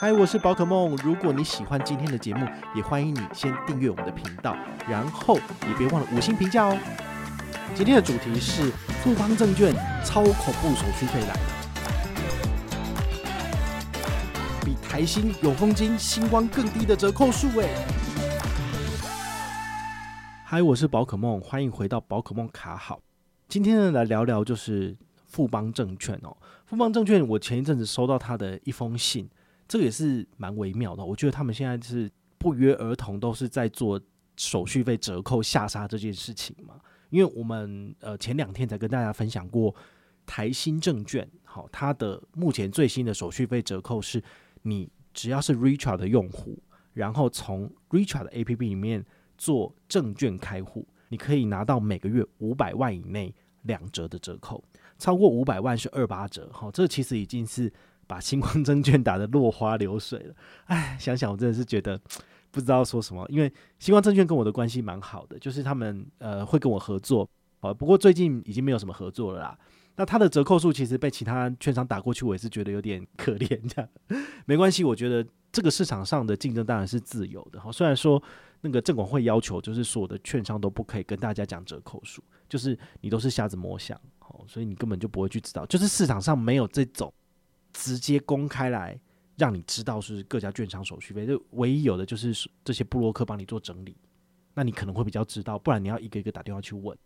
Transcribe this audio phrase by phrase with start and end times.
[0.00, 0.94] 嗨，我是宝可梦。
[1.02, 4.56] 如果你喜欢今天的节目，也欢迎你先订阅我们的频道，
[4.88, 5.34] 然后
[5.66, 6.78] 也别忘了五星评价哦。
[7.74, 8.70] 今天的主题是
[9.02, 9.74] 富邦证券
[10.04, 11.40] 超恐怖手续费来了，
[14.64, 17.68] 比台新、永丰金、星光更低的折扣数诶。
[20.44, 23.00] 嗨，我是宝可梦，欢迎回到宝可梦卡好。
[23.48, 24.96] 今天呢，来聊聊就是
[25.26, 26.36] 富邦证券哦。
[26.66, 29.28] 富邦证券，我前一阵子收到他的一封信。
[29.68, 34.00] 这个也是蛮微妙的，我觉得他们现在是不约而同都是在做
[34.34, 36.80] 手续费折扣下杀这件事情嘛。
[37.10, 39.74] 因为我们呃前两天才跟大家分享过
[40.24, 44.22] 台新证券，好，它的目前最新的手续费折扣是，
[44.62, 46.58] 你只要是 Richard 的用户，
[46.94, 49.04] 然后从 Richard 的 APP 里面
[49.36, 54.64] 做证券开户，你可以拿到每个月五百万以内两折的折扣，
[54.98, 57.70] 超过五百万是二八折，好，这其实已经是。
[58.08, 62.00] 把星光证券打得落花流水了，哎，想想我真的是觉得
[62.50, 67.28] 不知道说什么，因为星光证券跟我的关系蛮好的，就是他们呃会跟我合作，
[67.60, 69.58] 哦，不过最近已经没有什么合作了啦。
[69.94, 73.88] 那它的折扣数其实被其他券商打过去，我也是觉得有点可怜这样。
[74.46, 77.70] 没关系，我觉得这个市场上的竞争当然是自由的哈。
[77.70, 78.22] 虽然说
[78.60, 87.12] 那个证管会要求，就是所有的券商都不可以跟大家讲折扣数，就是你都是瞎子摸象，哦，所以你根本就不会去知道，就是市场上没有这种。
[87.78, 88.98] 直接公开来
[89.36, 93.96] 让你知道是各家券商手续费，就唯一有的就是这些布洛克帮你做整理，
[94.52, 96.98] 那你可能会比较知道，不然你要一个一个打电话去问，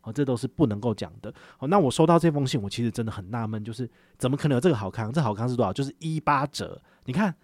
[0.00, 1.32] 哦，这都是不能够讲的。
[1.58, 3.86] 哦，那我收到这封信，我其实真的很纳闷，就是
[4.16, 5.12] 怎么可能有这个好康？
[5.12, 5.74] 这好康是多少？
[5.74, 7.34] 就是一八折，你看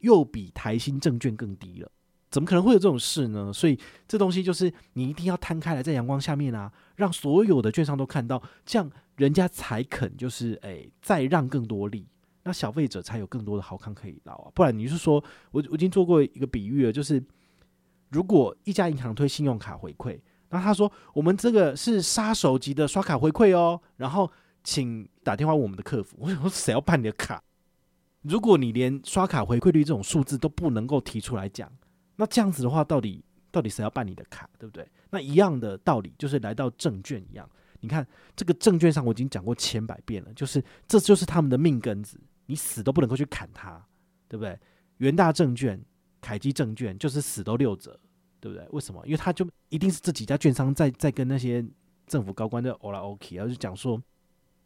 [0.00, 1.90] 又比台新证券更低了，
[2.30, 3.52] 怎么可能会有这种事呢？
[3.52, 8.90] 所以这东西就是你一定要摊开来在阳光下面啊，让所有的券商都看到，这样。
[9.16, 12.06] 人家才肯就是诶、再让更多利，
[12.42, 14.50] 那消费者才有更多的好康可以捞啊！
[14.54, 17.22] 不然你是说，我我已经做过一个比喻了，就是
[18.08, 24.32] 如果一家银行推信用卡回馈，那他说我们这个是杀手级的刷卡回馈哦，然后
[24.64, 26.16] 请打电话问我们的客服。
[26.18, 27.42] 我想说谁要办你的卡？
[28.22, 31.70] 如果你连刷卡回馈率这种数字都不能够提出来讲，
[32.20, 34.86] 那这样子的话，到底到底谁要办你的卡，对不对？
[35.08, 37.48] 那一样的道理就是来到证券一样。
[37.80, 43.82] 你看这个证券上，我已经讲过千百遍了，就是这就是他们的命根子，你死都不能够去砍它，
[44.28, 44.58] 对不对？
[44.98, 45.82] 元大证券、
[46.20, 47.98] 凯基证券就是死都六折，
[48.38, 48.68] 对不对？
[48.70, 49.00] 为什么？
[49.06, 51.64] 因为他就一定是这几家券商在在跟那些
[52.06, 53.98] 政府高官的欧拉欧 K，然后就讲说，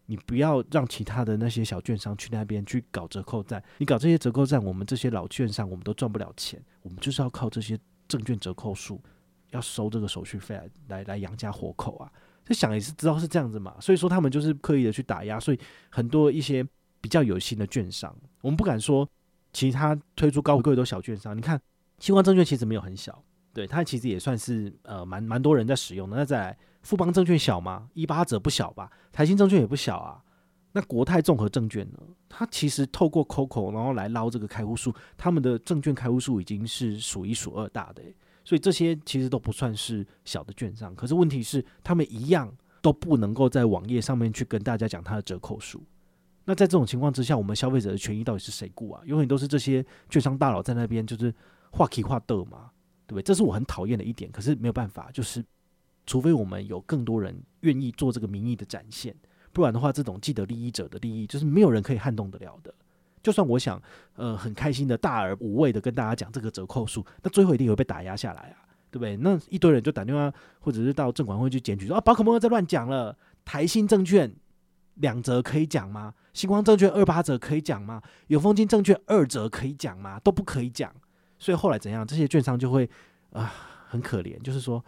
[0.06, 9.00] 你不要让其他的那些小券商去那边去搞折扣战，你搞这些折扣战，我们这些老券商我们都赚不了钱，我们就是要靠这些证券折扣数，
[9.50, 12.12] 要收这个手续费来来来养家活口啊。
[12.44, 16.62] 就想也是知道是这样子嘛，所以说他们就是刻意的去打压，所以很多一些
[17.00, 19.08] 比较有心的券商，我们不敢说
[19.54, 21.34] 其他推出高回馈都小券商。
[21.34, 21.58] 你看，
[21.98, 26.16] 新光证券其实没有很小，对，它其实也算是呃蛮蛮多人在使用的。
[26.16, 27.88] 那再来富邦证券小吗？
[27.94, 28.90] 一八折不小吧？
[29.12, 30.20] 台新证券也不小啊。
[30.72, 31.98] 那国泰综合证券呢？
[32.28, 38.02] 它其实透过 COCO 然后来捞这个开户数，他们的证券开户数已经是数一数二大的。
[38.44, 45.80] 所以这些其实都不算是小的券商，可是问题是他们一样都不能够在网页上面去跟大家讲它的折扣数。
[46.44, 49.00] 那在这种情况之下，我们消费者的权益到底是谁顾啊？
[49.06, 51.32] 永远都是这些券商大佬在那边就是
[51.70, 52.70] 画 K 画的嘛，
[53.22, 54.30] 这是我很讨厌的一点。
[54.30, 55.44] 可是没有办法，就是
[56.06, 59.14] 除非我们有更多人愿意做这个民意的展现，
[59.52, 62.74] 不然的话，这种既得利益者的利益就是没有人可以撼动得了的。
[63.22, 63.80] 就算我想，
[64.16, 69.16] 呃，很开心的大而无畏的跟大家讲这个折扣数，那最后一定会被打压下来啊，对不对？
[69.16, 70.30] 那一堆人就打电话，
[70.60, 74.30] 或者是到证管会去检举说啊，宝可梦在乱讲了，台新证券
[74.96, 76.12] 两折可以讲吗？
[76.34, 78.02] 星光证券二八折可以讲吗？
[78.26, 80.20] 永丰金证券二折可以讲吗？
[80.20, 80.94] 都不可以讲。
[81.38, 82.06] 所以后来怎样？
[82.06, 82.88] 这些券商就会
[83.32, 83.52] 啊、
[83.88, 84.82] 很可怜，就是说，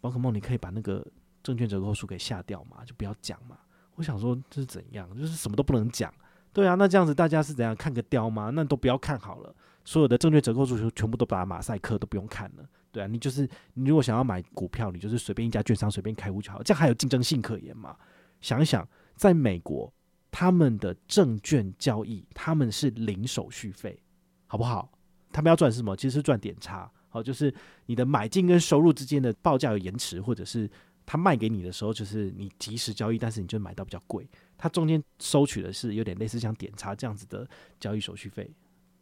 [0.00, 1.04] 宝可梦你可以把那个
[1.42, 3.56] 证券折扣数给下掉嘛，就不要讲嘛。
[3.94, 5.08] 我想说这是怎样？
[5.16, 6.12] 就是什么都不能讲。
[6.52, 8.50] 对啊，那这样子大家是怎样看个雕吗？
[8.54, 9.54] 那都不要看好了，
[9.84, 12.64] 所有的证券折扣数全部都把马赛克都不用看了。
[12.90, 17.96] 对啊，你就是你如果想要买股票，你就是随便一家券商随便开户就好，这样还有竞争性可言嘛？
[18.40, 19.92] 想一想，在美国
[20.30, 24.02] 他们的证券交易他们是零手续费，
[24.46, 24.90] 好不好？
[25.32, 25.96] 他们要赚什么？
[25.96, 27.52] 其实是赚点差，好，就是
[27.86, 30.70] 你的买进跟收入之间的报价有延迟，或者是
[31.06, 34.28] 他卖给你的时候就是你及时交易，但是你就买到比较贵。
[34.56, 37.48] 它中间收取的是有点类似像点差这样子的
[37.78, 38.50] 交易手续费，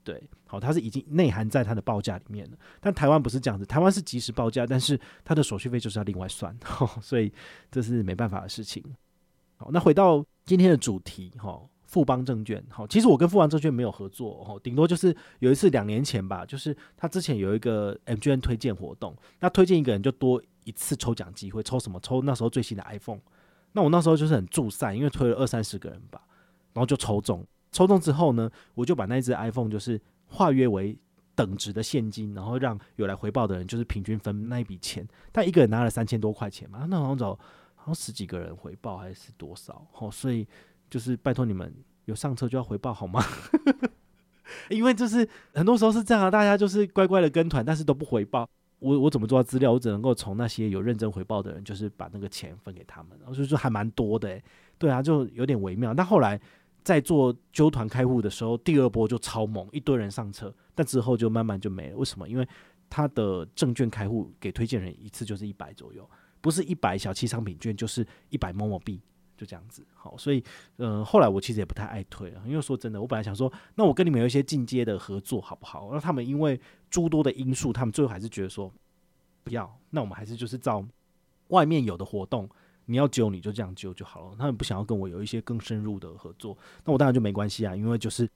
[0.04, 2.56] 对，好，它是已经内含在它的报价里面了。
[2.80, 6.56] 但台湾不是这样子，台湾是即时报价，但是它的手续费就是要另外算，
[7.00, 7.32] 所以
[7.70, 8.84] 这是没办法的事情。
[9.56, 12.62] 好，那回到今天的主题，哈，富邦证券。
[12.68, 21.98] 好，其实我跟富邦证券没有合作，哦，顶多就是有一次两年前吧，就是他之前有一个 MGN 推荐活动，那推荐一个人就多一次抽奖机会，抽什么？
[22.00, 23.20] 抽那时候最新的 iPhone。
[23.72, 26.20] 那我那时候就是很助赛，因为推了二三十个人吧，
[26.72, 27.46] 然后就抽中。
[27.72, 30.98] 抽中之后呢，我就把那只 iPhone 就是化约为
[31.34, 35.06] 等值的现金，然后让有来回报的人就是平均分那一笔钱。
[35.30, 37.38] 但一个人拿了三千多块钱嘛，那好像走
[37.74, 39.86] 好像十几个人回报还是多少？
[39.98, 40.46] 哦，所以
[40.90, 41.72] 就是拜托你们
[42.04, 43.22] 有上车就要回报好吗？
[44.70, 48.48] 因为就是很多时候是这样啊，大家就是乖乖的跟团，但是都不回报。
[48.78, 49.72] 我我怎么做到资料？
[49.72, 54.44] 我只能够从那些有认真回报的人，就是把那个钱分给他们，然后就说还蛮多的诶，
[54.78, 55.94] 对啊，就有点微妙。
[55.94, 56.40] 但后来
[56.84, 61.96] 在做揪团开户的时候，第二波就超猛，一堆人上车，但之后就慢慢就没了。
[61.96, 62.28] 为什么？
[62.28, 62.46] 因为
[62.88, 66.08] 他的证券开户给推荐人一次就是一百左右，
[66.40, 69.00] 不是一百小七商品券，就是一百某某币。
[69.36, 70.42] 就这样子，好，所以，
[70.78, 75.90] 嗯、后来我其实也不太爱推了，因为说真的，我本来想说，那我跟你们有一些进阶的合作，好不好？
[75.92, 78.72] 那他们因为诸多的因素，他们最后还是觉得说
[79.44, 80.84] 不要，那我们还是就是照
[81.48, 82.48] 外面有的活动，
[82.86, 84.36] 你要揪你就这样揪就好了。
[84.38, 88.28] 他们不想要跟我有一些更深入的合作，那我当然就没关系啊，因为就是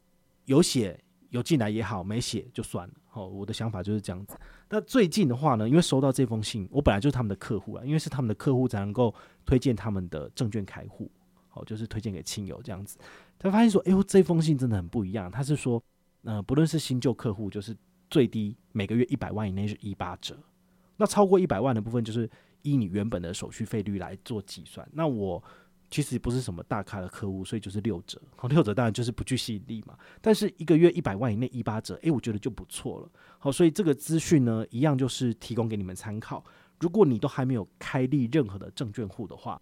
[0.45, 0.99] 有写。
[1.31, 2.95] 有进来也好，没写就算了。
[3.09, 4.37] 好，我的想法就是这样子。
[4.69, 9.13] 那最近的话呢，因为收到这封信，我本来就是他们的客户啊，因为是他们的客户才能够
[9.45, 11.11] 推荐他们的证券开户，
[11.49, 12.99] 好，就是推荐给亲友这样子。
[13.39, 15.31] 他发现说，哎呦，这封信真的很不一样。
[15.31, 15.83] 他是说，
[16.23, 17.77] 呃，不论是新旧客户，就是
[18.09, 20.37] 最低每个月一百万以内是一八折，
[20.97, 22.31] 那超过一百万的部分就是
[22.63, 24.89] 依你原本的手续费率来做计算。
[24.93, 25.43] 那我。
[25.91, 28.21] 其实不是什么大咖的客户，所以就是六折。
[28.37, 29.99] 好，六折当然就是不具吸引力嘛。
[30.21, 33.11] 但是一个月一百万以内一八折，诶，我觉得就不错了。
[33.39, 36.45] 好，所以这个资讯呢，一样就是提供给你们参考。
[36.79, 39.61] 如果你都还没有开立任何的证券户的话，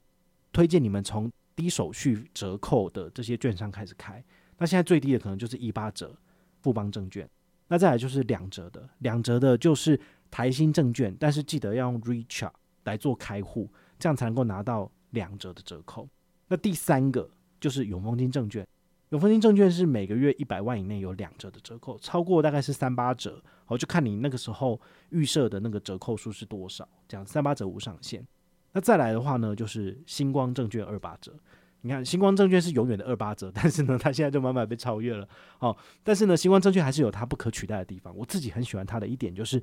[0.52, 4.22] 推荐你们从低手续折扣的这些券商开始开。
[4.58, 6.14] 那现在最低的可能就是一八折，
[6.60, 7.28] 富邦证券。
[7.68, 9.98] 那再来就是两折的，两折的就是
[10.30, 12.52] 台新证券，但是记得要用 Richart
[12.84, 16.08] 来做开户，这样才能够拿到两折的折扣。
[16.48, 17.30] 那第三个
[17.60, 18.66] 就是永丰金证券，
[19.10, 24.80] 永丰金证券是每个月一百万以内有两折的折扣，超过大概是三八折，好，就看你那个时候
[25.10, 28.26] 预设的那个折扣数是多少，这样三八折无上限。
[28.72, 31.34] 那再来的话呢，就是星光证券二八折，
[31.80, 35.28] 你看星光证券是永远的二八折，但是呢，它现在就慢慢被超越了，
[35.58, 38.14] 好，但是呢，星光证券还是有它不可取代的地方。
[38.16, 39.62] 我自己很喜欢它的一点就是，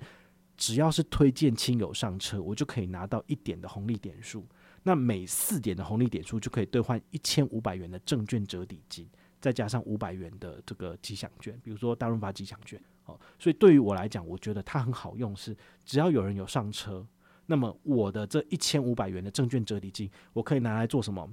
[0.58, 4.46] 只要是推荐亲友上车，我就可以拿到一点的红利点数。
[4.88, 9.10] 那每四点的红利点数就可以兑换一千五百元的证券折抵金，
[9.42, 12.80] 再加上五百元的这个吉祥券，比如说大润发吉祥券。
[13.06, 17.04] 哦，所以对于我来讲，我觉得它很好用，是只要有人有上车，
[17.48, 21.28] 那么我的这一千五百元的证券折抵金，我可以拿来做什么？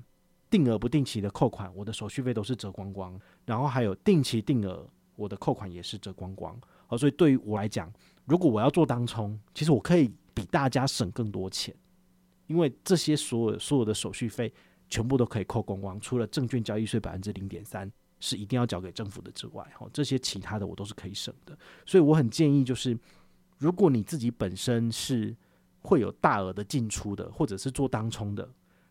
[0.48, 6.58] 定额不定期的扣款，我的手续费都是折光光，然后还有定期定额，我的扣款也是折光光。
[6.86, 7.92] 好，所以对于我来讲，
[8.24, 11.74] 如果我要做当冲，其实我可以比大家省更多钱。
[12.52, 14.52] 因为这些所有所有的手续费
[14.90, 17.90] 全部都可以扣光光，除了证券交易税百分之零点三
[18.20, 21.58] 是一定要交给政府的之外，哈，这些其他的我都是可以省的。
[21.86, 22.94] 所以我很建议，就是
[23.56, 25.34] 如果你自己本身是
[25.80, 28.46] 会有大额的进出的，或者是做当冲的，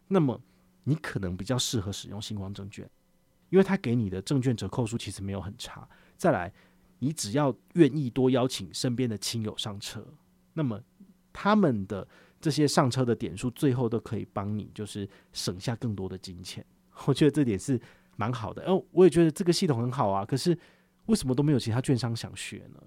[0.07, 0.41] 那么
[0.85, 2.89] 你可能比较适合使用新光证券，
[3.51, 5.87] 因为它给你的证券折扣数其实没有很差。
[6.17, 6.51] 再来，
[6.97, 10.03] 你只要愿意多邀请身边的亲友上车，
[10.53, 10.81] 那么
[11.31, 12.07] 他们的。
[12.41, 16.65] 这些上车的点数，最后都可以帮你，就是省下更多的金钱。
[17.05, 17.79] 我觉得这点是
[18.17, 18.63] 蛮好的。
[18.63, 20.25] 哦，我也觉得这个系统很好啊。
[20.25, 20.57] 可是
[21.05, 22.81] 为什么都没有其他券商想学呢？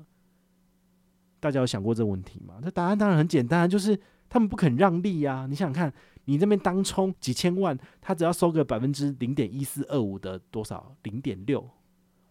[1.41, 2.59] 大家有想过这个问题吗？
[2.63, 5.47] 那答案当然很简单，就是他们不肯让利呀。
[5.49, 5.93] 你想想看，
[6.25, 11.69] 你这边当冲几千万，他只要收个百分之零点一四二五的多少零点六，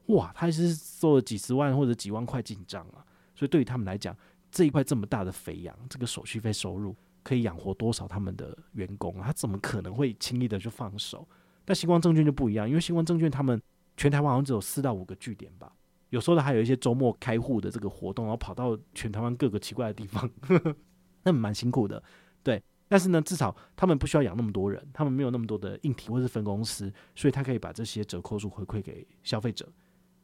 [0.08, 3.06] 哇，他还是收了几十万或者几万块进账啊。
[3.36, 4.16] 所以对于他们来讲，
[4.52, 6.96] 这一块这么大的肥羊，这个手续费收入。
[7.24, 9.20] 可以养活多少他们的员工？
[9.22, 11.28] 他怎么可能会轻易的就放手？
[11.66, 13.62] 但新光证券就不一样，因为新光证券他们
[13.96, 15.72] 全台湾好像只有四到五个据点吧，
[16.10, 20.30] 有时候还有一些周末开户的这个活动，然后跑到全台湾各个奇怪的地方，
[21.24, 22.04] 那蛮辛苦的。
[22.44, 29.72] 对，但是呢，至少他们不需要养那么多人，他们没有那么多的硬体或是分公司，所以他可以把这些折扣数回馈给消费者，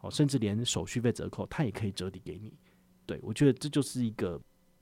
[0.02, 2.54] 哦，甚至连手续费折扣他也可以折抵给你。
[3.06, 4.40] 对，我觉得这就是一个。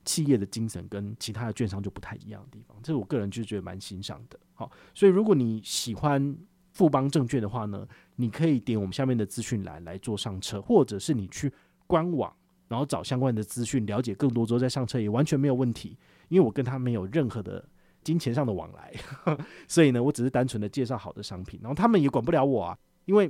[0.08, 4.40] 企业的精神跟其他的券商就不太一样的地方，这是我个人就觉得蛮欣赏的。
[4.54, 6.36] 好，所以如果你喜欢
[6.72, 7.86] 富邦证券的话呢，
[8.16, 11.52] 你可以点我们下面的资讯栏来做上车，或者是你去
[11.86, 12.34] 官网，
[12.70, 15.98] 然后找相关的资讯，了解更多之后再上车也完全没有问题。
[16.30, 17.64] 因为我跟他没有任何的
[18.04, 18.94] 金钱上的往来，
[19.68, 23.30] 所以呢，我只是单纯的介绍好的商品，然后他们也管不了我啊，因为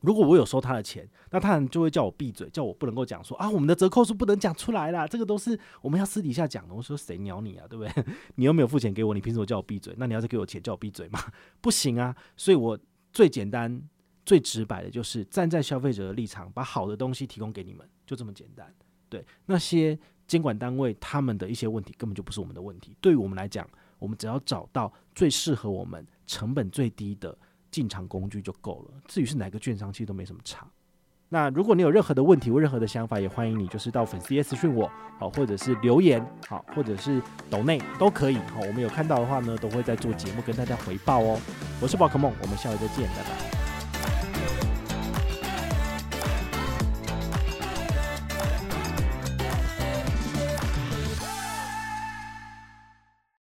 [0.00, 6.74] 如果我有收他的钱，那他就会叫我闭嘴，叫我不能够讲说啊，我们的折扣是不能讲出来啦，这个都是我们要私底下讲的。
[6.74, 8.04] 我说谁鸟你啊，对不对？
[8.36, 9.92] 你又没有付钱给我，你凭什么叫我闭嘴？
[9.98, 11.18] 那你要是给我钱，叫我闭嘴吗？
[11.60, 12.14] 不行啊！
[12.36, 12.78] 所以我
[13.12, 13.82] 最简单、
[14.24, 18.72] 最直白的就是站在消费者的立场，把好的东西提供给你们，就这么简单。
[19.08, 22.94] 对那些监管单位，他们的一些问题根本就不是我们的问题。
[23.00, 27.36] 对于我们来讲，我们只要找到最适合我们、成本最低的。
[27.70, 30.66] 进场工具就够了，至于是哪个券商，其实都没什么差。
[31.30, 37.20] 那如果你有任何的问题或任何的想法，也欢迎你就是到粉丝页私讯我，好，或者是留言，好，或者是
[37.50, 41.38] 抖内都可以，好，我们有看到的话呢，都会在做节目跟大家回报哦。
[41.82, 43.57] 我是宝可梦，我们下回再见，拜拜。